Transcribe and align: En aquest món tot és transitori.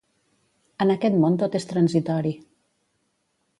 En 0.85 0.93
aquest 0.93 1.19
món 1.25 1.37
tot 1.45 1.59
és 1.61 1.69
transitori. 1.73 2.35